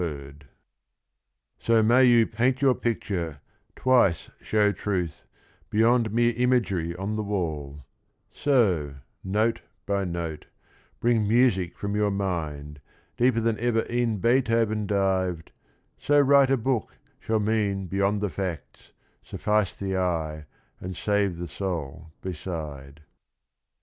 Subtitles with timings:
[0.01, 3.39] THE BOOK AND THE RING 211 So may you paint your picture,
[3.75, 5.25] twice show truth,
[5.69, 7.85] Beyond mere imagery on the wall,—
[8.31, 10.47] So, note by note,
[10.99, 12.81] bring music from your mind,
[13.15, 15.51] Deeper than ever e'en Beethoven dived,—
[15.99, 20.45] So write a book shall mean beyond the facts, Suffice the eye
[20.79, 23.01] and save the soul beside.